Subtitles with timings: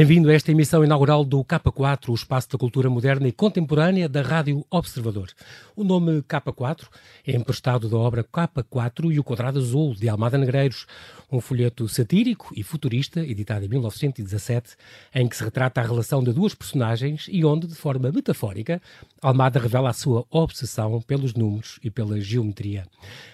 [0.00, 4.22] Bem-vindo a esta emissão inaugural do K4, o espaço da cultura moderna e contemporânea da
[4.22, 5.28] Rádio Observador.
[5.76, 6.88] O nome K4
[7.26, 10.86] é emprestado da obra K4 e o Quadrado Azul, de Almada Negreiros,
[11.30, 14.74] um folheto satírico e futurista, editado em 1917,
[15.14, 18.80] em que se retrata a relação de duas personagens e onde, de forma metafórica,
[19.20, 22.86] Almada revela a sua obsessão pelos números e pela geometria.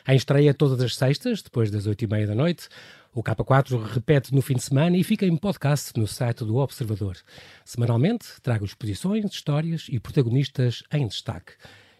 [0.08, 2.68] Em estreia todas as sextas, depois das oito e meia da noite,
[3.16, 7.16] o K4 repete no fim de semana e fica em podcast no site do Observador.
[7.64, 11.52] Semanalmente trago exposições, histórias e protagonistas em destaque.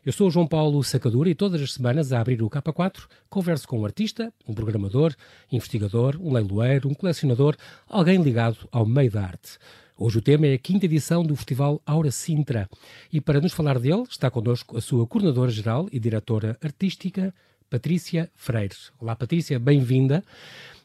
[0.04, 3.66] Eu sou o João Paulo Sacadura e todas as semanas, a abrir o K4, converso
[3.66, 5.14] com um artista, um programador,
[5.50, 7.56] investigador, um leiloeiro, um colecionador,
[7.88, 9.56] alguém ligado ao meio da arte.
[9.96, 12.68] Hoje o tema é a quinta edição do Festival Aura Sintra
[13.10, 17.34] e para nos falar dele está connosco a sua coordenadora-geral e diretora artística,
[17.70, 18.76] Patrícia Freire.
[19.00, 20.22] Olá Patrícia, bem-vinda.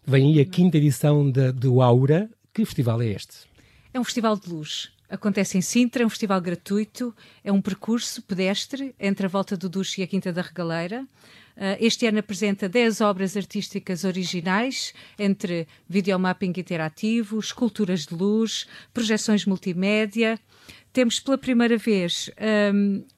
[0.06, 2.30] Vem aí a quinta edição do Aura.
[2.54, 3.48] Que festival é este?
[3.94, 4.92] É um festival de luz.
[5.10, 7.14] Acontece em Sintra, é um festival gratuito,
[7.44, 11.06] é um percurso pedestre entre a Volta do Duche e a Quinta da Regaleira.
[11.58, 19.46] Uh, este ano apresenta 10 obras artísticas originais, entre videomapping interativo, esculturas de luz, projeções
[19.46, 20.40] multimédia,
[20.94, 22.30] temos pela primeira vez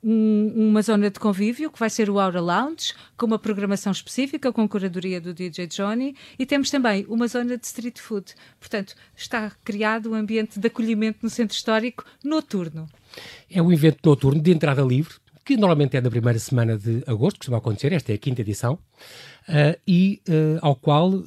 [0.03, 4.51] um, uma zona de convívio, que vai ser o Aura Lounge, com uma programação específica,
[4.51, 8.33] com curadoria do DJ Johnny, e temos também uma zona de street food.
[8.59, 12.87] Portanto, está criado um ambiente de acolhimento no centro histórico noturno.
[13.49, 17.37] É um evento noturno de entrada livre, que normalmente é na primeira semana de agosto,
[17.37, 21.23] costuma acontecer, esta é a quinta edição, uh, e uh, ao qual uh,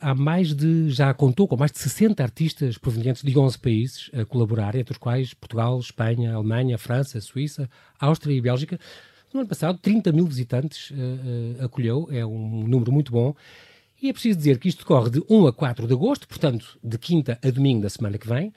[0.00, 4.24] há mais de, já contou com mais de 60 artistas provenientes de 11 países a
[4.24, 8.80] colaborar, entre os quais Portugal, Espanha, Alemanha, França, Suíça, Áustria e Bélgica.
[9.32, 10.92] No ano passado, 30 mil visitantes
[11.58, 13.34] acolheu, é um número muito bom.
[14.02, 16.98] E é preciso dizer que isto decorre de 1 a 4 de agosto, portanto, de
[16.98, 18.52] quinta a domingo da semana que vem,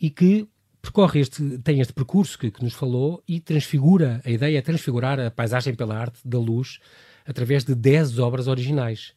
[0.00, 0.48] e que
[0.86, 5.18] percorre este, tem este percurso que, que, nos falou e transfigura, a ideia é transfigurar
[5.18, 6.78] a paisagem pela arte da luz
[7.26, 9.12] através de 10 obras originais.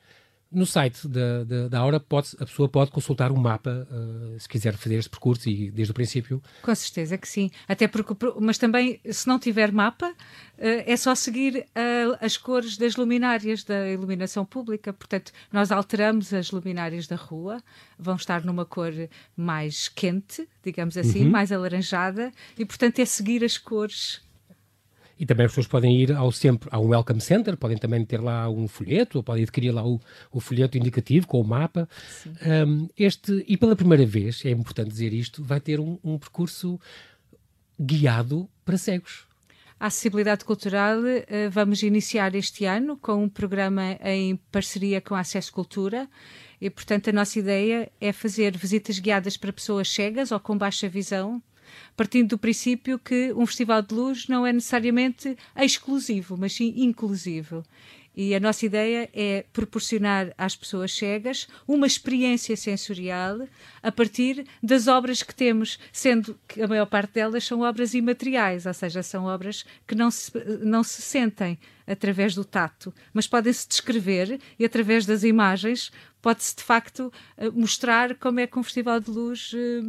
[0.52, 4.50] No site da, da, da Aura pode, a pessoa pode consultar um mapa uh, se
[4.50, 6.42] quiser fazer este percurso e desde o princípio.
[6.64, 7.52] Com certeza que sim.
[7.68, 10.16] Até porque, mas também, se não tiver mapa, uh,
[10.58, 14.92] é só seguir uh, as cores das luminárias da iluminação pública.
[14.92, 17.62] Portanto, nós alteramos as luminárias da rua,
[17.98, 18.92] vão estar numa cor
[19.38, 21.30] mais quente, digamos assim, uhum.
[21.30, 24.28] mais alaranjada, e portanto é seguir as cores
[25.19, 28.50] e também as pessoas podem ir ao sempre ao Welcome Center, podem também ter lá
[28.50, 30.00] um folheto, ou podem adquirir lá o,
[30.31, 31.90] o folheto indicativo com o mapa.
[32.66, 36.80] Um, este, e pela primeira vez, é importante dizer isto, vai ter um, um percurso
[37.78, 39.28] guiado para cegos.
[39.78, 45.19] A acessibilidade cultural uh, vamos iniciar este ano com um programa em parceria com a
[45.19, 46.07] Acesso Cultura
[46.62, 50.88] e, portanto, a nossa ideia é fazer visitas guiadas para pessoas cegas ou com baixa
[50.88, 51.41] visão
[51.96, 57.63] partindo do princípio que um festival de luz não é necessariamente exclusivo, mas sim inclusivo.
[58.22, 63.47] E a nossa ideia é proporcionar às pessoas cegas uma experiência sensorial
[63.81, 68.66] a partir das obras que temos, sendo que a maior parte delas são obras imateriais,
[68.66, 71.57] ou seja, são obras que não se, não se sentem
[71.88, 75.90] através do tato, mas podem-se descrever e através das imagens
[76.22, 79.81] pode-se de facto eh, mostrar como é que um festival de luz eh,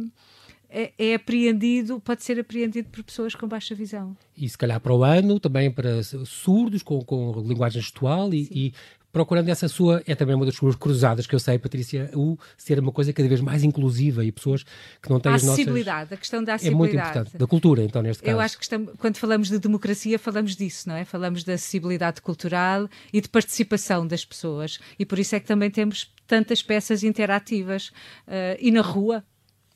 [0.71, 4.15] é, é apreendido, pode ser apreendido por pessoas com baixa visão.
[4.37, 8.73] E se calhar para o ano, também para surdos, com, com linguagem gestual e, e
[9.11, 12.79] procurando essa sua, é também uma das suas cruzadas que eu sei, Patrícia, o ser
[12.79, 14.63] uma coisa cada vez mais inclusiva e pessoas
[15.01, 15.59] que não têm a as nossas...
[15.59, 16.95] acessibilidade, a questão da acessibilidade.
[16.97, 18.35] É muito importante, da cultura, então, neste caso.
[18.35, 21.03] Eu acho que estamos, quando falamos de democracia, falamos disso, não é?
[21.03, 24.79] Falamos da acessibilidade cultural e de participação das pessoas.
[24.97, 27.89] E por isso é que também temos tantas peças interativas.
[28.25, 29.23] Uh, e na rua,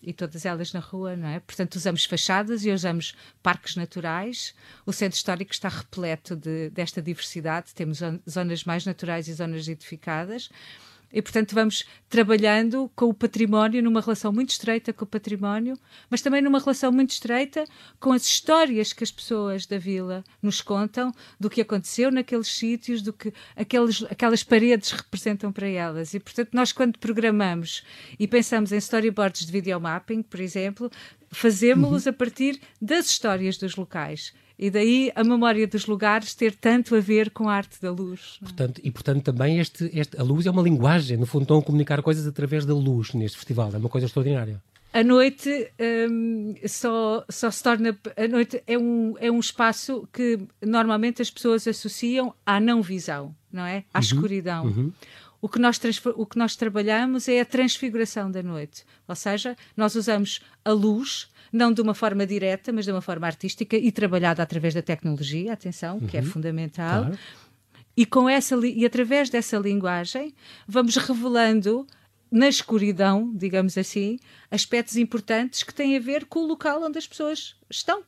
[0.05, 1.39] e todas elas na rua, não é?
[1.39, 4.53] Portanto, usamos fachadas e usamos parques naturais.
[4.85, 7.73] O centro histórico está repleto de, desta diversidade.
[7.73, 7.99] Temos
[8.29, 10.49] zonas mais naturais e zonas edificadas.
[11.11, 15.77] E, portanto, vamos trabalhando com o património, numa relação muito estreita com o património,
[16.09, 17.65] mas também numa relação muito estreita
[17.99, 23.01] com as histórias que as pessoas da vila nos contam do que aconteceu naqueles sítios,
[23.01, 26.13] do que aqueles, aquelas paredes representam para elas.
[26.13, 27.83] E, portanto, nós, quando programamos
[28.19, 30.91] e pensamos em storyboards de videomapping, por exemplo,
[31.35, 32.11] fazemos-los uhum.
[32.11, 34.33] a partir das histórias dos locais.
[34.57, 38.37] E daí a memória dos lugares ter tanto a ver com a arte da luz.
[38.39, 41.61] Portanto, e portanto também este, este, a luz é uma linguagem, no fundo estão a
[41.61, 44.61] comunicar coisas através da luz neste festival, é uma coisa extraordinária.
[44.95, 45.69] A noite
[46.09, 47.99] um, só, só se torna.
[48.15, 53.35] A noite é um, é um espaço que normalmente as pessoas associam à não visão,
[53.51, 53.83] não é?
[53.93, 54.65] À uhum, escuridão.
[54.67, 54.93] Uhum.
[55.45, 55.79] O que, nós
[56.15, 58.83] o que nós trabalhamos é a transfiguração da noite.
[59.07, 63.27] Ou seja, nós usamos a luz, não de uma forma direta, mas de uma forma
[63.27, 66.07] artística e trabalhada através da tecnologia, atenção, uhum.
[66.07, 66.25] que é uhum.
[66.25, 67.03] fundamental.
[67.03, 67.19] Claro.
[67.95, 70.33] E, com essa, e através dessa linguagem,
[70.67, 71.85] vamos revelando
[72.31, 74.17] na escuridão, digamos assim,
[74.49, 78.01] aspectos importantes que têm a ver com o local onde as pessoas estão.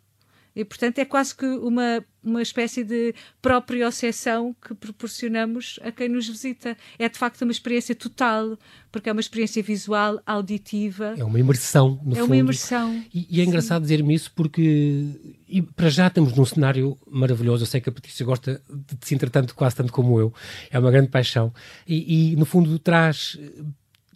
[0.57, 6.27] E, portanto, é quase que uma, uma espécie de proprioceção que proporcionamos a quem nos
[6.27, 6.75] visita.
[6.97, 8.57] É, de facto, uma experiência total,
[8.91, 11.13] porque é uma experiência visual, auditiva.
[11.15, 12.17] É uma imersão, no é fundo.
[12.17, 13.05] É uma imersão.
[13.13, 15.37] E, e é engraçado dizer-me isso porque,
[15.75, 17.61] para já estamos num cenário maravilhoso.
[17.61, 20.33] Eu sei que a Patrícia gosta de se entretanto quase tanto como eu.
[20.71, 21.53] É uma grande paixão.
[21.87, 23.37] E, e no fundo, traz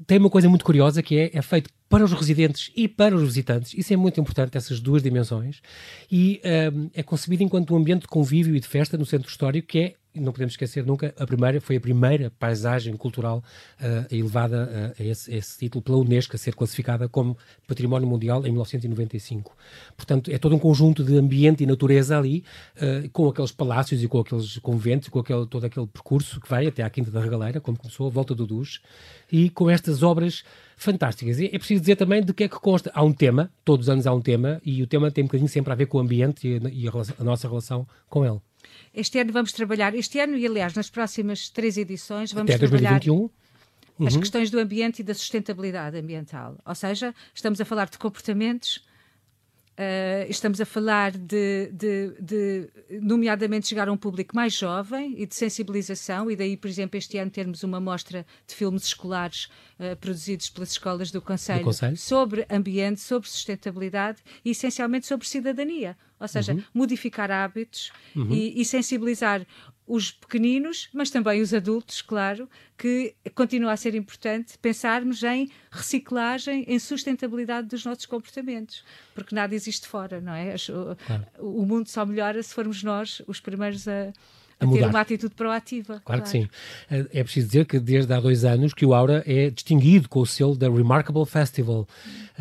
[0.05, 3.23] tem uma coisa muito curiosa que é, é feito para os residentes e para os
[3.23, 3.73] visitantes.
[3.73, 5.61] Isso é muito importante, essas duas dimensões.
[6.09, 6.41] E
[6.73, 9.79] um, é concebido enquanto um ambiente de convívio e de festa no centro histórico, que
[9.79, 13.43] é não podemos esquecer nunca, a primeira, foi a primeira paisagem cultural
[13.79, 17.37] uh, elevada uh, a, esse, a, esse, título pela Unesco, a ser classificada como
[17.67, 19.55] Património Mundial em 1995.
[19.95, 22.43] Portanto, é todo um conjunto de ambiente e natureza ali,
[22.77, 26.67] uh, com aqueles palácios e com aqueles conventos, com aquele, todo aquele percurso que vai
[26.67, 28.81] até à Quinta da Regaleira, como começou, a Volta do Duche,
[29.31, 30.43] e com estas obras
[30.75, 31.39] fantásticas.
[31.39, 32.91] E é preciso dizer também de que é que consta.
[32.93, 35.49] Há um tema, todos os anos há um tema, e o tema tem um bocadinho
[35.49, 38.41] sempre a ver com o ambiente e, e a, a nossa relação com ele.
[38.93, 42.99] Este ano vamos trabalhar, este ano e aliás nas próximas três edições vamos Até trabalhar
[42.99, 43.29] 2021?
[44.05, 44.19] as uhum.
[44.19, 46.57] questões do ambiente e da sustentabilidade ambiental.
[46.65, 48.83] Ou seja, estamos a falar de comportamentos,
[49.71, 52.69] Uh, estamos a falar de, de, de,
[53.01, 57.17] nomeadamente, chegar a um público mais jovem e de sensibilização, e daí, por exemplo, este
[57.17, 59.45] ano termos uma mostra de filmes escolares
[59.79, 65.25] uh, produzidos pelas escolas do Conselho, do Conselho, sobre ambiente, sobre sustentabilidade e, essencialmente, sobre
[65.25, 65.97] cidadania.
[66.21, 66.63] Ou seja, uhum.
[66.71, 68.31] modificar hábitos uhum.
[68.31, 69.45] e, e sensibilizar
[69.87, 72.47] os pequeninos, mas também os adultos, claro,
[72.77, 79.53] que continua a ser importante pensarmos em reciclagem, em sustentabilidade dos nossos comportamentos, porque nada
[79.53, 80.55] existe fora, não é?
[81.05, 81.25] Claro.
[81.39, 84.13] O mundo só melhora se formos nós os primeiros a,
[84.61, 85.99] a, ter uma atitude proativa.
[85.99, 86.47] Claro, claro, que sim.
[86.89, 90.21] É, é preciso dizer que desde há dois anos que o Aura é distinguido com
[90.21, 91.87] o selo da Remarkable Festival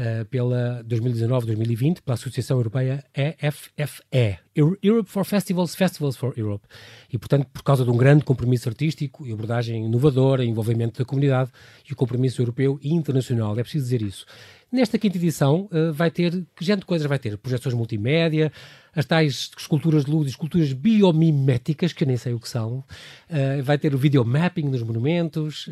[0.01, 4.39] uh, pela 2019-2020 pela Associação Europeia EFFE,
[4.83, 6.67] Europe for Festivals, Festivals for Europe.
[7.13, 11.51] E, portanto, por causa de um grande compromisso artístico e abordagem inovadora, envolvimento da comunidade
[11.89, 13.59] e o compromisso europeu e internacional.
[13.59, 14.27] É preciso dizer isso.
[14.73, 17.37] Nesta quinta edição uh, vai ter, que gente de coisas vai ter?
[17.37, 18.53] Projeções multimédia,
[18.95, 23.63] as tais esculturas de luz esculturas biomiméticas, que eu nem sei o que são, uh,
[23.65, 25.69] vai ter o videomapping nos monumentos,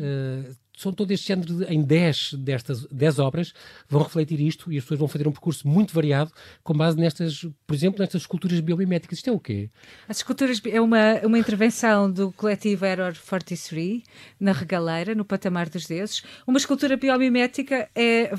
[0.79, 3.53] são todo este género de, em 10 destas 10 obras
[3.87, 6.31] vão refletir isto e as pessoas vão fazer um percurso muito variado
[6.63, 9.17] com base nestas, por exemplo, nestas esculturas biomiméticas.
[9.17, 9.69] Isto é o quê?
[10.07, 14.03] As esculturas é uma, uma intervenção do coletivo Error 43
[14.39, 16.23] na Regaleira, no Patamar dos Deuses.
[16.47, 18.31] Uma escultura biomimética é,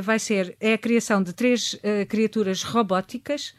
[0.00, 3.54] vai ser é a criação de três uh, criaturas robóticas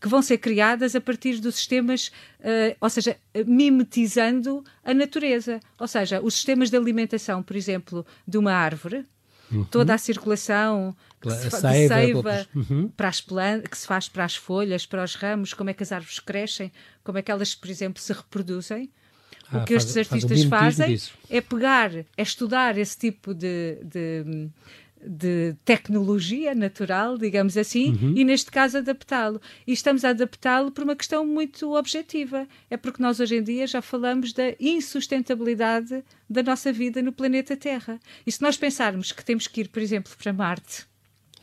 [0.00, 2.10] que vão ser criadas a partir dos sistemas,
[2.40, 3.16] uh, ou seja,
[3.46, 5.60] mimetizando a natureza.
[5.78, 9.04] Ou seja, os sistemas de alimentação, por exemplo, de uma árvore,
[9.52, 9.64] uhum.
[9.64, 12.88] toda a circulação que se, seiva, seiva uhum.
[12.96, 15.82] para as plantas, que se faz para as folhas, para os ramos, como é que
[15.82, 16.72] as árvores crescem,
[17.04, 18.90] como é que elas, por exemplo, se reproduzem.
[19.52, 21.12] Ah, o que faz, estes artistas faz fazem disso.
[21.28, 24.48] é pegar, é estudar esse tipo de, de
[25.04, 28.14] de tecnologia natural, digamos assim, uhum.
[28.16, 29.40] e neste caso adaptá-lo.
[29.66, 32.46] E estamos a adaptá-lo por uma questão muito objetiva.
[32.68, 37.56] É porque nós hoje em dia já falamos da insustentabilidade da nossa vida no planeta
[37.56, 37.98] Terra.
[38.26, 40.86] E se nós pensarmos que temos que ir, por exemplo, para Marte,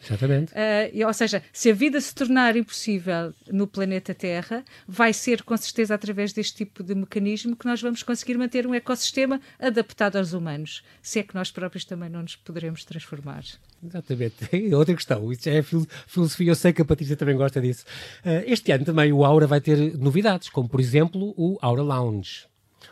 [0.03, 0.53] Exatamente.
[0.53, 5.55] Uh, ou seja, se a vida se tornar impossível no planeta Terra, vai ser com
[5.57, 10.33] certeza através deste tipo de mecanismo que nós vamos conseguir manter um ecossistema adaptado aos
[10.33, 13.43] humanos, se é que nós próprios também não nos poderemos transformar.
[13.83, 14.35] Exatamente.
[14.73, 17.85] Outra questão, isso é filosofia, eu sei que a Patrícia também gosta disso.
[18.25, 22.47] Uh, este ano também o Aura vai ter novidades, como por exemplo o Aura Lounge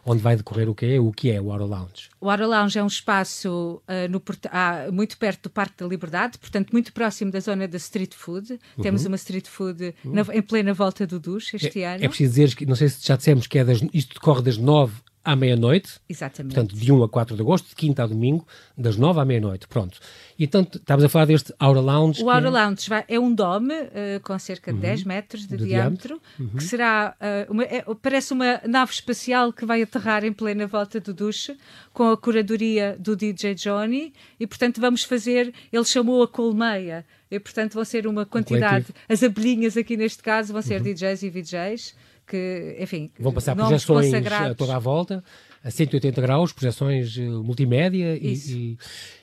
[0.06, 2.10] onde vai decorrer o que é o que é o Aura Lounge.
[2.20, 4.22] O Aura Lounge é um espaço uh, no,
[4.52, 8.54] ah, muito perto do Parque da Liberdade, portanto muito próximo da zona da street food.
[8.78, 8.84] Uhum.
[8.84, 10.14] Temos uma street food uhum.
[10.14, 12.04] na, em plena volta do Duche este é, ano.
[12.04, 14.58] É preciso dizer que, não sei se já dissemos que é das, isto decorre das
[14.58, 14.94] nove
[15.25, 16.00] à meia-noite.
[16.08, 16.53] Exatamente.
[16.53, 19.67] Portanto, de 1 a 4 de agosto, de quinta a domingo, das 9 à meia-noite.
[19.67, 20.00] Pronto.
[20.38, 22.24] E então, estamos a falar deste Aura Lounge.
[22.24, 22.51] O Aura é...
[22.51, 24.82] Lounge vai, é um dome uh, com cerca de uhum.
[24.82, 26.50] 10 metros de, de diâmetro, uhum.
[26.50, 31.00] que será, uh, uma, é, parece uma nave espacial que vai aterrar em plena volta
[31.00, 31.58] do duche,
[31.91, 37.39] com a curadoria do DJ Johnny, e portanto vamos fazer, ele chamou a colmeia, e
[37.39, 40.94] portanto vão ser uma quantidade, um as abelhinhas aqui neste caso vão ser uhum.
[40.94, 41.96] DJs e VJs,
[42.27, 45.24] que, enfim, vão passar projeções a toda a volta.
[45.63, 48.77] a 180 graus, projeções multimédia e, e,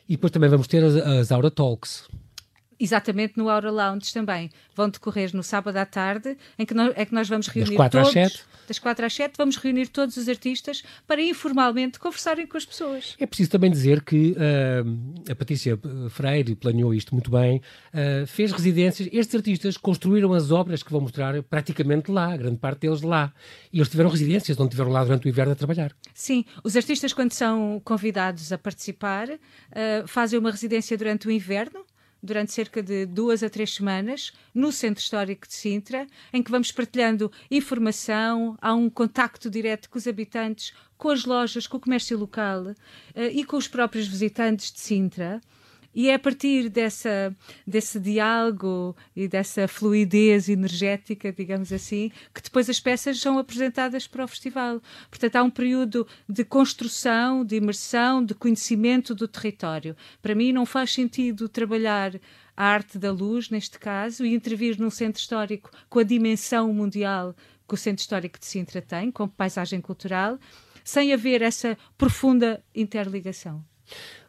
[0.08, 2.08] e, depois também vamos ter as, as Aura Talks
[2.78, 4.50] exatamente no Aura Lounge também.
[4.74, 7.76] Vão decorrer no sábado à tarde, em que nós, é que nós vamos reunir das
[7.76, 8.16] 4 todos.
[8.16, 8.52] Às 7.
[8.68, 13.16] Das 4 às 7, vamos reunir todos os artistas para informalmente conversarem com as pessoas.
[13.18, 15.78] É preciso também dizer que uh, a Patrícia
[16.10, 17.60] Freire planeou isto muito bem,
[17.92, 19.08] uh, fez residências.
[19.12, 23.32] Estes artistas construíram as obras que vão mostrar praticamente lá, grande parte deles lá.
[23.72, 25.92] E eles tiveram residências, onde estiveram lá durante o inverno a trabalhar.
[26.14, 31.84] Sim, os artistas, quando são convidados a participar, uh, fazem uma residência durante o inverno
[32.22, 36.70] durante cerca de duas a três semanas no Centro Histórico de Sintra, em que vamos
[36.70, 42.16] partilhando informação, há um contacto direto com os habitantes, com as lojas, com o comércio
[42.16, 42.74] local uh,
[43.32, 45.40] e com os próprios visitantes de Sintra.
[45.94, 47.34] E é a partir dessa,
[47.66, 54.24] desse diálogo e dessa fluidez energética, digamos assim, que depois as peças são apresentadas para
[54.24, 54.80] o festival.
[55.10, 59.94] Portanto, há um período de construção, de imersão, de conhecimento do território.
[60.22, 62.18] Para mim, não faz sentido trabalhar
[62.56, 67.34] a arte da luz, neste caso, e intervir num centro histórico com a dimensão mundial
[67.66, 70.38] que o Centro Histórico de Sintra tem, como paisagem cultural,
[70.84, 73.64] sem haver essa profunda interligação.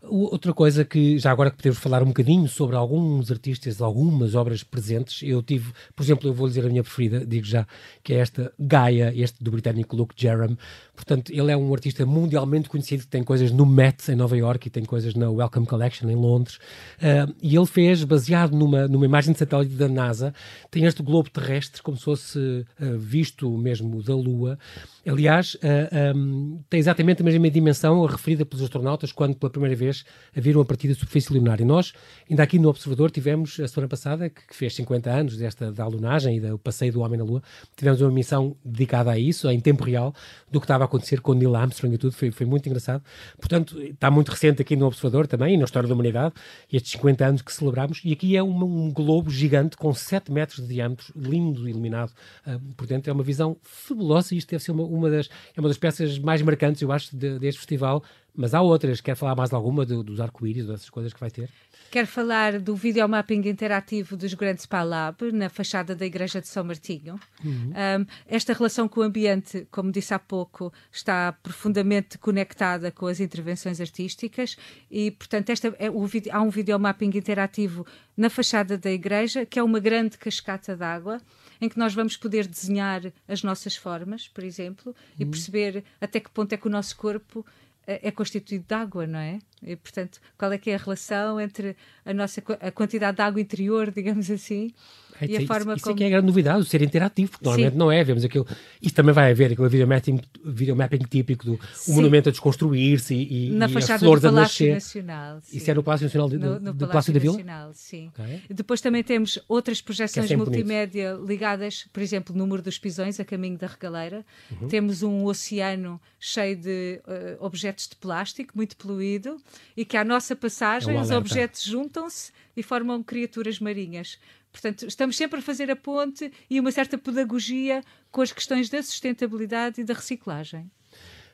[0.06, 4.62] Outra coisa que, já agora que podemos falar um bocadinho sobre alguns artistas, algumas obras
[4.62, 7.66] presentes, eu tive, por exemplo, eu vou dizer a minha preferida, digo já,
[8.04, 10.58] que é esta Gaia, este do britânico Luke Jerram.
[10.96, 14.72] Portanto, ele é um artista mundialmente conhecido, tem coisas no Met, em Nova York, e
[14.72, 16.58] tem coisas na Welcome Collection, em Londres.
[16.98, 20.34] Uh, e ele fez, baseado numa, numa imagem de satélite da NASA,
[20.70, 24.60] tem este globo terrestre, como se fosse uh, visto mesmo da Lua.
[25.06, 29.76] Aliás, uh, ah, um, tem exatamente a mesma dimensão referida pelos astronautas quando, pela primeira
[29.76, 31.60] vez, a viram a partir da superfície lunar.
[31.60, 31.92] E nós,
[32.30, 35.86] ainda aqui no Observador, tivemos, a semana passada, que, que fez 50 anos desta da
[35.88, 37.42] lunagem e do passeio do homem na Lua,
[37.76, 40.14] tivemos uma missão dedicada a isso, em tempo real,
[40.52, 43.04] do que estava a acontecer com Neil Armstrong e tudo, foi, foi muito engraçado.
[43.40, 46.34] Portanto, está muito recente aqui no Observador também, e na história da humanidade,
[46.72, 50.74] estes 50 anos que celebramos, e aqui é um globo gigante com 7 metros de
[50.74, 52.12] diâmetro, lindo, iluminado.
[52.46, 55.70] Uh, portanto, é uma visão fabulosa e isto deve ser uma, uma, das, é uma
[55.70, 58.04] das peças mais marcantes, eu acho, de, deste festival,
[58.36, 59.00] mas há outras.
[59.02, 61.50] Quer falar mais de alguma do, dos arco-íris, dessas coisas que vai ter?
[61.92, 67.20] Quero falar do videomapping interativo dos Grandes Palab na fachada da Igreja de São Martinho.
[67.44, 67.72] Uhum.
[67.72, 73.20] Um, esta relação com o ambiente, como disse há pouco, está profundamente conectada com as
[73.20, 74.58] intervenções artísticas
[74.90, 77.86] e, portanto, esta é o, há um videomapping interativo
[78.18, 81.22] na fachada da igreja, que é uma grande cascata d'água,
[81.62, 85.16] em que nós vamos poder desenhar as nossas formas, por exemplo, uhum.
[85.20, 87.46] e perceber até que ponto é que o nosso corpo
[87.88, 89.40] é, é constituído de água, não é?
[89.62, 91.76] E, portanto, qual é que é a relação entre
[92.06, 94.74] a nossa a quantidade de água interior, digamos assim,
[95.20, 95.96] é, e a isso, forma isso como...
[95.96, 97.78] é que é a grande novidade, o ser interativo, porque normalmente Sim.
[97.78, 98.48] não é, vemos aquilo,
[98.82, 103.68] isso também vai haver, aquele videomapping, videomapping típico do o monumento a desconstruir-se e, Na
[103.68, 104.74] e as flores a nascer.
[104.74, 105.58] Nacional, sim.
[105.58, 107.34] Isso é no Palácio Nacional de, no, no do Palácio, da Vila?
[107.34, 108.12] Nacional, sim.
[108.18, 108.42] Okay.
[108.50, 111.28] Depois também temos outras projeções é multimédia bonito.
[111.30, 114.26] ligadas, por exemplo, no Muro dos Pisões, a caminho da Regaleira.
[114.52, 114.68] Uhum.
[114.68, 119.38] Temos um oceano cheio de uh, objetos de plástico, muito poluído,
[119.76, 124.18] e que à nossa passagem é os objetos juntam-se e formam criaturas marinhas.
[124.54, 128.82] Portanto, estamos sempre a fazer a ponte e uma certa pedagogia com as questões da
[128.84, 130.70] sustentabilidade e da reciclagem.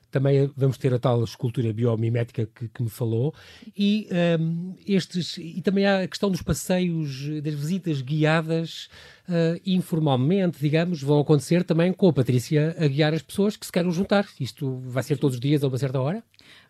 [0.09, 3.31] Também vamos ter a tal escultura biomimética que, que me falou
[3.77, 4.07] e
[4.39, 8.89] um, estes e também há a questão dos passeios, das visitas guiadas
[9.27, 13.71] uh, informalmente, digamos, vão acontecer também com a Patrícia a guiar as pessoas que se
[13.71, 14.27] querem juntar.
[14.39, 16.23] Isto vai ser todos os dias a uma certa hora?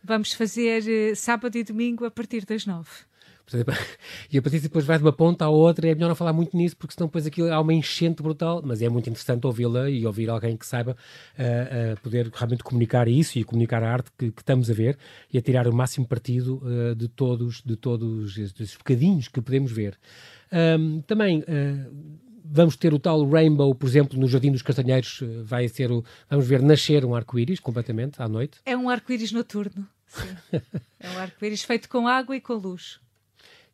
[0.03, 2.89] Vamos fazer uh, sábado e domingo a partir das nove.
[4.31, 6.55] E a Patrícia depois vai de uma ponta à outra, é melhor não falar muito
[6.55, 10.05] nisso, porque senão depois aquilo há uma enchente brutal, mas é muito interessante ouvi-la e
[10.05, 14.31] ouvir alguém que saiba uh, uh, poder realmente comunicar isso e comunicar a arte que,
[14.31, 14.97] que, estamos a ver
[15.33, 19.71] e a tirar o máximo partido uh, de todos, de todos esses bocadinhos que podemos
[19.71, 19.97] ver.
[20.51, 21.43] Um, também
[22.43, 26.47] vamos ter o tal Rainbow, por exemplo, no Jardim dos Castanheiros, vai ser o, vamos
[26.47, 28.59] ver nascer um arco-íris completamente à noite.
[28.65, 30.27] É um arco-íris noturno, sim.
[30.99, 32.99] é um arco-íris feito com água e com luz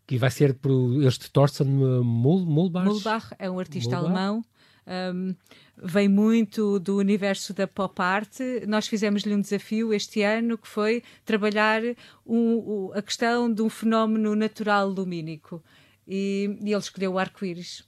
[0.08, 2.88] que vai ser por este Thorsten Mulbach.
[2.88, 4.16] Mulbach é um artista Mulbach.
[4.18, 4.46] alemão.
[4.88, 5.36] Um,
[5.78, 8.40] vem muito do universo da pop art.
[8.68, 11.82] Nós fizemos-lhe um desafio este ano que foi trabalhar
[12.26, 15.64] um, um, a questão de um fenómeno natural lumínico.
[16.08, 17.84] E, e ele escolheu o arco-íris.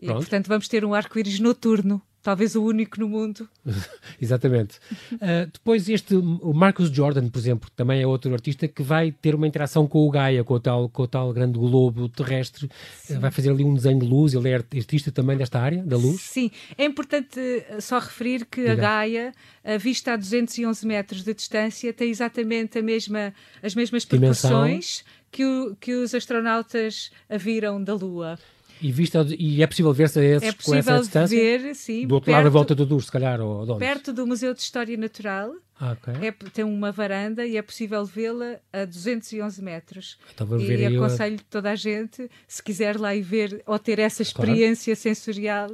[0.00, 3.46] E, portanto, vamos ter um arco-íris noturno talvez o único no mundo.
[4.20, 4.78] Exatamente.
[5.12, 9.34] Uh, depois este, o Marcus Jordan, por exemplo, também é outro artista que vai ter
[9.34, 13.18] uma interação com o Gaia, com o tal, com o tal grande globo terrestre, Sim.
[13.18, 16.22] vai fazer ali um desenho de luz, ele é artista também desta área, da luz.
[16.22, 18.72] Sim, é importante eh, só referir que Diga.
[18.72, 19.32] a Gaia,
[19.78, 25.76] vista a 211 metros de distância, tem exatamente a mesma, as mesmas proporções que, o,
[25.76, 28.38] que os astronautas a viram da Lua.
[28.80, 31.36] E, vista, e é possível ver-se é com essa distância?
[31.36, 32.06] ver, sim.
[32.06, 34.60] Do outro perto, lado, da volta do Douro, se calhar, ou Perto do Museu de
[34.60, 35.52] História Natural.
[35.78, 36.28] Ah, okay.
[36.28, 40.18] é, tem uma varanda e é possível vê-la a 211 metros.
[40.32, 41.44] Então, e aconselho a...
[41.50, 45.02] toda a gente, se quiser lá ir ver ou ter essa experiência claro.
[45.02, 45.70] sensorial,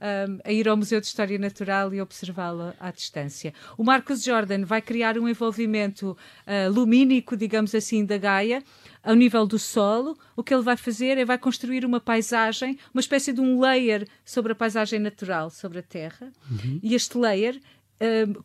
[0.00, 3.52] um, a ir ao Museu de História Natural e observá-la à distância.
[3.76, 8.62] O Marcos Jordan vai criar um envolvimento uh, lumínico, digamos assim, da Gaia,
[9.02, 10.16] ao nível do solo.
[10.34, 14.06] O que ele vai fazer é vai construir uma paisagem, uma espécie de um layer
[14.24, 16.32] sobre a paisagem natural, sobre a Terra.
[16.50, 16.80] Uhum.
[16.82, 17.60] E este layer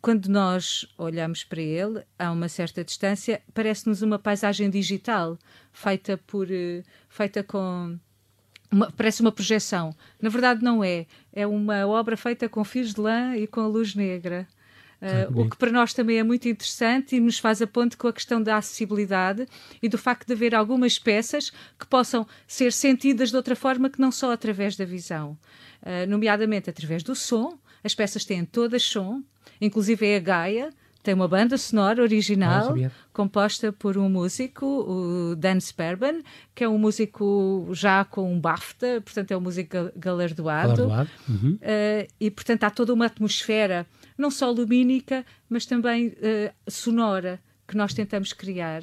[0.00, 5.38] quando nós olhamos para ele a uma certa distância, parece-nos uma paisagem digital
[5.72, 7.98] feita por uh, feita com
[8.72, 9.94] uma, parece uma projeção.
[10.20, 11.06] Na verdade, não é.
[11.32, 14.46] É uma obra feita com fios de lã e com luz negra.
[15.02, 18.06] Uh, o que para nós também é muito interessante e nos faz a ponte com
[18.06, 19.48] a questão da acessibilidade
[19.82, 24.00] e do facto de haver algumas peças que possam ser sentidas de outra forma que
[24.00, 25.36] não só através da visão,
[25.82, 27.58] uh, nomeadamente através do som.
[27.82, 29.24] As peças têm todas som,
[29.60, 30.70] inclusive é a Gaia,
[31.02, 36.20] tem uma banda sonora original ah, composta por um músico, o Dan Sperban,
[36.54, 40.76] que é um músico já com um BAFTA, portanto é um músico galardoado.
[40.76, 41.10] galardoado.
[41.28, 41.54] Uhum.
[41.54, 47.76] Uh, e portanto há toda uma atmosfera, não só lumínica, mas também uh, sonora, que
[47.76, 48.82] nós tentamos criar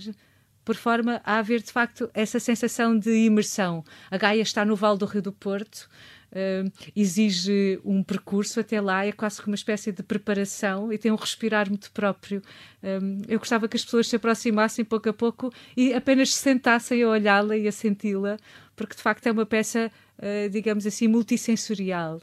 [0.66, 3.84] por forma a haver de facto essa sensação de imersão.
[4.12, 5.90] A Gaia está no Vale do Rio do Porto,
[6.32, 11.12] uh, exige um percurso até lá, é quase como uma espécie de preparação e tem
[11.12, 12.42] um respirar muito próprio.
[12.84, 17.04] Um, eu gostava que as pessoas se aproximassem pouco a pouco e apenas se sentassem
[17.04, 18.38] a olhá-la e a senti-la,
[18.76, 22.22] porque de facto é uma peça, uh, digamos assim, multissensorial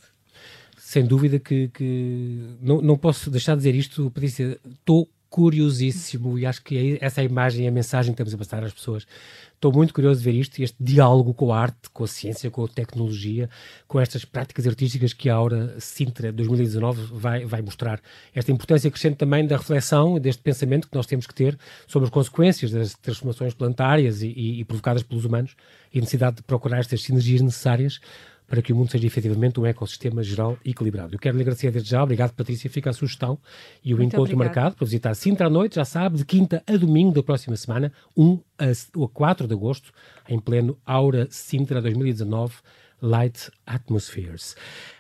[0.79, 4.57] sem dúvida que, que, não, não posso deixar de dizer isto, Patrícia.
[4.65, 8.35] Estou curiosíssimo e acho que é essa é a imagem e a mensagem que temos
[8.35, 9.07] a passar às pessoas.
[9.55, 12.65] Estou muito curioso de ver isto, este diálogo com a arte, com a ciência, com
[12.65, 13.49] a tecnologia,
[13.89, 18.01] com estas práticas artísticas que a Aura Sintra 2019 vai, vai mostrar.
[18.35, 22.11] Esta importância crescente também da reflexão, deste pensamento que nós temos que ter sobre as
[22.11, 25.57] consequências das transformações planetárias e, e, e provocadas pelos humanos
[25.93, 27.99] e a necessidade de procurar estas sinergias necessárias
[28.47, 31.15] para que o mundo seja efetivamente um ecossistema geral equilibrado.
[31.15, 33.39] Eu quero lhe agradecer desde já, obrigado Patrícia, fica a sugestão
[33.85, 34.55] e o Muito encontro obrigado.
[34.55, 37.93] marcado para visitar Sintra à noite, já sabe, de quinta a domingo da próxima semana,
[38.17, 39.93] 1 a 4 de agosto,
[40.29, 42.55] em pleno Aura Sintra 2019,
[43.03, 44.57] Light Atmospheres.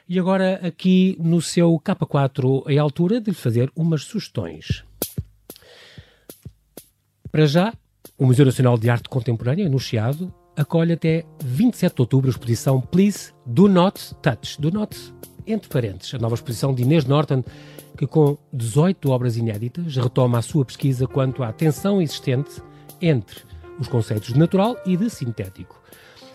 [0.08, 4.84] E agora aqui no seu K4 é a altura de lhe fazer umas sugestões.
[7.30, 7.74] Para já,
[8.16, 12.80] o Museu Nacional de Arte Contemporânea, no Chiado, acolhe até 27 de outubro a exposição
[12.80, 14.60] Please Do Not Touch.
[14.60, 14.96] Do Not,
[15.46, 17.44] entre parênteses, a nova exposição de Inês Norton,
[17.96, 22.62] que com 18 obras inéditas retoma a sua pesquisa quanto à tensão existente
[23.00, 23.42] entre
[23.78, 25.80] os conceitos de natural e de sintético.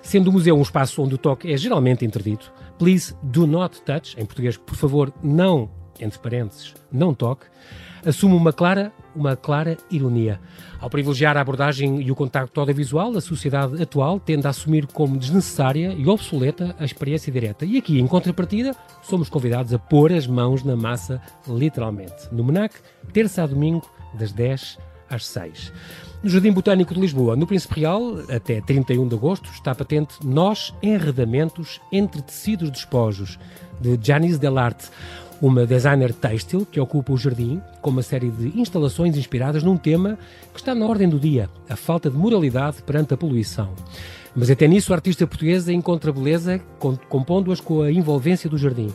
[0.02, 4.20] Sendo o museu um espaço onde o toque é geralmente interdito, Please Do Not Touch,
[4.20, 7.46] em português, por favor, não, entre parênteses, não toque,
[8.06, 10.40] assume uma clara, uma clara ironia.
[10.80, 15.18] Ao privilegiar a abordagem e o contacto audiovisual, a sociedade atual tende a assumir como
[15.18, 17.66] desnecessária e obsoleta a experiência direta.
[17.66, 22.28] E aqui, em contrapartida, somos convidados a pôr as mãos na massa, literalmente.
[22.32, 22.76] No MENAC,
[23.14, 24.78] terça a domingo, das 10
[25.10, 25.72] às 6.
[26.24, 30.74] No Jardim Botânico de Lisboa, no Príncipe Real, até 31 de agosto, está patente Nós
[30.82, 33.40] Enredamentos entre Tecidos Despojos,
[33.80, 34.90] de Janice Delarte
[35.42, 40.18] uma designer têxtil que ocupa o jardim com uma série de instalações inspiradas num tema
[40.54, 43.74] que está na ordem do dia, a falta de moralidade perante a poluição.
[44.36, 46.62] Mas até nisso a artista portuguesa encontra beleza,
[47.10, 48.94] compondo-as com a envolvência do jardim.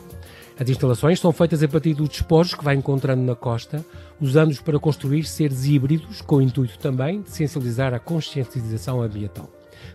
[0.59, 3.85] As instalações são feitas a partir dos despojos que vai encontrando na costa,
[4.19, 9.47] usando-os para construir seres híbridos, com o intuito também de sensibilizar a conscientização ambiental.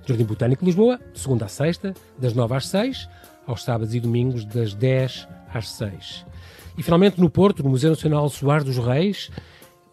[0.06, 3.08] Jardim Botânico de Lisboa, segunda a sexta, das 9 às 6,
[3.46, 6.26] aos sábados e domingos, das 10 às 6.
[6.76, 9.30] E finalmente no Porto, no Museu Nacional Soares dos Reis,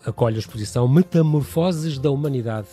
[0.05, 2.69] acolhe a exposição Metamorfoses da Humanidade,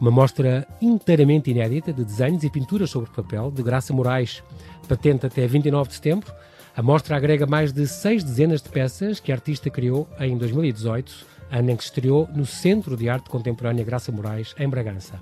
[0.00, 4.42] uma mostra inteiramente inédita de desenhos e pinturas sobre papel de Graça Moraes,
[4.86, 6.32] patente até 29 de setembro.
[6.76, 11.26] A mostra agrega mais de seis dezenas de peças que a artista criou em 2018,
[11.50, 15.20] ano em que estreou no Centro de Arte Contemporânea Graça Moraes, em Bragança.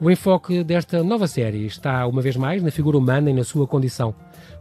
[0.00, 3.66] O enfoque desta nova série está, uma vez mais, na figura humana e na sua
[3.66, 4.14] condição.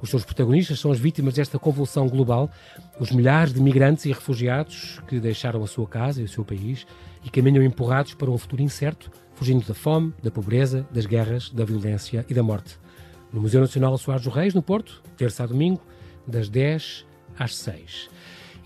[0.06, 2.52] Os seus protagonistas são as vítimas desta convulsão global,
[3.00, 6.86] os milhares de migrantes e refugiados que deixaram a sua casa e o seu país
[7.24, 11.66] e caminham empurrados para um futuro incerto, fugindo da fome, da pobreza, das guerras, da
[11.66, 12.78] violência e da morte.
[13.34, 15.82] No Museu Nacional Soares dos Reis, no Porto, terça a domingo,
[16.28, 17.04] das 10
[17.40, 18.08] às 6.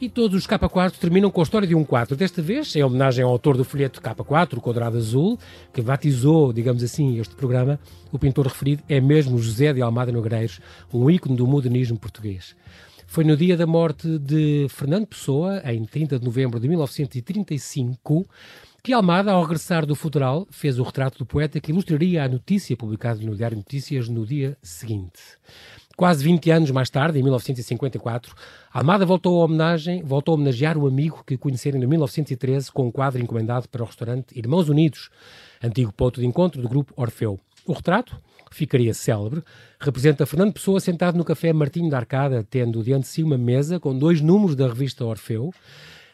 [0.02, 2.16] E todos os K4 terminam com a história de um 4.
[2.16, 5.38] Desta vez, em homenagem ao autor do folheto K4, o Quadrado Azul,
[5.74, 7.78] que batizou, digamos assim, este programa,
[8.10, 10.62] o pintor referido é mesmo José de Almada Nogueiros,
[10.94, 12.56] um ícone do modernismo português.
[13.08, 18.26] Foi no dia da morte de Fernando Pessoa, em 30 de novembro de 1935,
[18.82, 22.78] que Almada, ao regressar do funeral, fez o retrato do poeta que ilustraria a notícia
[22.78, 25.20] publicada no Diário Notícias no dia seguinte.
[26.00, 28.34] Quase 20 anos mais tarde, em 1954,
[28.72, 32.92] Almada voltou a, homenagem, voltou a homenagear o amigo que conheceram em 1913 com um
[32.92, 35.10] quadro encomendado para o restaurante Irmãos Unidos,
[35.62, 37.38] antigo ponto de encontro do grupo Orfeu.
[37.66, 38.18] O retrato,
[38.50, 39.44] ficaria célebre,
[39.78, 43.78] representa Fernando Pessoa sentado no café Martinho da Arcada, tendo diante de si uma mesa
[43.78, 45.54] com dois números da revista Orfeu,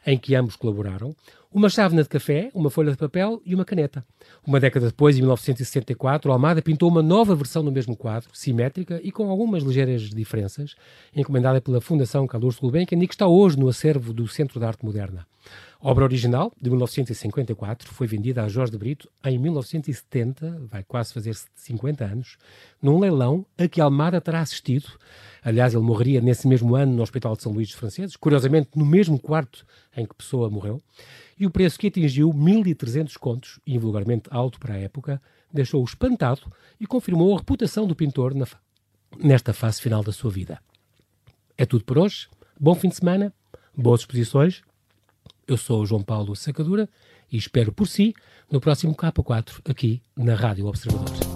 [0.04, 1.16] em que ambos colaboraram,
[1.56, 4.06] uma chávena de café, uma folha de papel e uma caneta.
[4.46, 9.10] Uma década depois, em 1964, Almada pintou uma nova versão do mesmo quadro, simétrica e
[9.10, 10.76] com algumas ligeiras diferenças,
[11.16, 14.84] encomendada pela Fundação Carlos Gulbenkian e que está hoje no acervo do Centro de Arte
[14.84, 15.26] Moderna.
[15.88, 21.38] Obra original, de 1954, foi vendida a Jorge de Brito em 1970, vai quase fazer
[21.54, 22.38] 50 anos,
[22.82, 24.88] num leilão a que Almada terá assistido.
[25.44, 28.84] Aliás, ele morreria nesse mesmo ano no Hospital de São Luís dos Franceses, curiosamente no
[28.84, 29.64] mesmo quarto
[29.96, 30.82] em que Pessoa morreu
[31.40, 35.22] e o preço que atingiu 1.300 contos, invulgarmente alto para a época,
[35.54, 38.48] deixou-o espantado e confirmou a reputação do pintor na,
[39.20, 40.60] nesta fase final da sua vida.
[41.56, 42.28] É tudo por hoje.
[42.60, 43.32] Bom fim de semana,
[43.78, 44.64] boas exposições.
[45.48, 46.90] Eu sou o João Paulo Sacadura
[47.32, 48.14] e espero por si
[48.52, 51.35] no próximo K4 aqui na Rádio Observador.